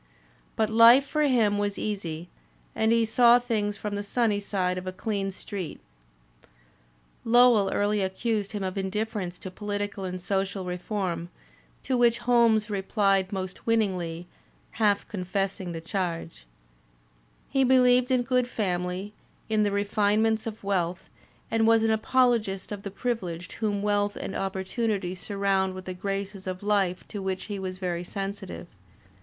But 0.55 0.71
life 0.71 1.05
for 1.05 1.27
him 1.27 1.59
was 1.59 1.77
easy, 1.77 2.27
and 2.75 2.91
he 2.91 3.05
saw 3.05 3.37
things 3.37 3.77
from 3.77 3.93
the 3.93 4.01
sunny 4.01 4.39
side 4.39 4.79
of 4.79 4.87
a 4.87 4.91
clean 4.91 5.29
street. 5.29 5.79
Digitized 5.79 6.43
by 7.23 7.29
Google 7.29 7.53
168 7.65 7.69
THE 7.69 7.69
SPIRIT 7.69 7.69
OP 7.69 7.69
AMERICAN 7.69 7.69
LITERATURE 7.69 7.69
Lowell 7.69 7.73
early 7.85 8.01
accused 8.01 8.51
him 8.53 8.63
of 8.63 8.77
indifference 8.79 9.37
to 9.37 9.51
political 9.51 10.05
and 10.05 10.19
social 10.19 10.65
reform, 10.65 11.29
to 11.83 11.95
which 11.97 12.17
Holmes 12.17 12.65
rephed 12.65 13.31
most 13.31 13.67
winningly, 13.67 14.25
half 14.71 15.07
con 15.07 15.23
fessing 15.23 15.71
the 15.71 15.79
charge. 15.79 16.47
He 17.51 17.63
beheved 17.63 18.09
in 18.09 18.23
good 18.23 18.47
family, 18.47 19.13
in 19.49 19.61
the 19.61 19.71
re 19.71 19.83
finements 19.85 20.47
of 20.47 20.63
wealth, 20.63 21.09
and 21.51 21.67
was 21.67 21.83
an 21.83 21.91
apologist 21.91 22.71
of 22.71 22.81
the 22.81 22.89
privileged 22.89 23.53
whom 23.53 23.83
wealth 23.83 24.15
and 24.15 24.35
opportunity 24.35 25.13
surround 25.13 25.75
with 25.75 25.85
the 25.85 25.93
graces 25.93 26.47
of 26.47 26.63
life 26.63 27.07
to 27.09 27.21
which 27.21 27.43
he 27.43 27.59
was 27.59 27.77
very 27.77 28.03
sensitive. 28.03 28.65